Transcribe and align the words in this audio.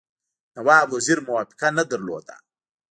نواب 0.55 0.87
وزیر 0.95 1.19
موافقه 1.27 1.67
نه 1.77 1.83
درلوده. 1.89 2.35